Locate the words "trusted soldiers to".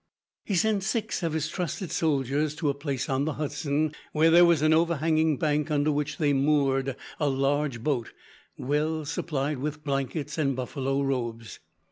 1.47-2.69